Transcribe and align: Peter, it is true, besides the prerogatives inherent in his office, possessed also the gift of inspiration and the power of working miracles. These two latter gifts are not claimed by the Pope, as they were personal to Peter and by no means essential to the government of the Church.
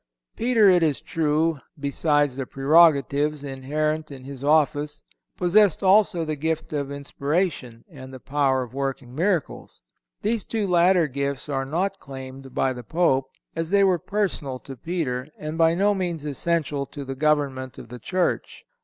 Peter, 0.35 0.67
it 0.67 0.81
is 0.81 0.99
true, 0.99 1.59
besides 1.79 2.35
the 2.35 2.47
prerogatives 2.47 3.43
inherent 3.43 4.09
in 4.09 4.23
his 4.23 4.43
office, 4.43 5.03
possessed 5.37 5.83
also 5.83 6.25
the 6.25 6.35
gift 6.35 6.73
of 6.73 6.89
inspiration 6.91 7.85
and 7.87 8.11
the 8.11 8.19
power 8.19 8.63
of 8.63 8.73
working 8.73 9.13
miracles. 9.13 9.83
These 10.23 10.45
two 10.45 10.65
latter 10.65 11.05
gifts 11.07 11.49
are 11.49 11.65
not 11.65 11.99
claimed 11.99 12.55
by 12.55 12.73
the 12.73 12.83
Pope, 12.83 13.29
as 13.55 13.69
they 13.69 13.83
were 13.83 13.99
personal 13.99 14.57
to 14.61 14.75
Peter 14.75 15.27
and 15.37 15.55
by 15.55 15.75
no 15.75 15.93
means 15.93 16.25
essential 16.25 16.87
to 16.87 17.05
the 17.05 17.13
government 17.13 17.77
of 17.77 17.89
the 17.89 17.99
Church. 17.99 18.65